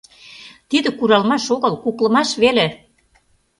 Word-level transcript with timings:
Тиде 0.69 0.89
куралмаш 0.99 1.45
огыл, 1.55 1.73
куклымаш 1.83 2.29
веле! 2.41 2.67